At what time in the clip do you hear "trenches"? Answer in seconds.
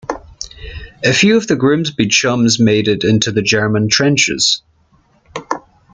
3.87-4.63